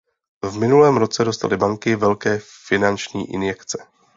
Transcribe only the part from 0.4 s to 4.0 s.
V minulém roce dostaly banky velké finanční injekce.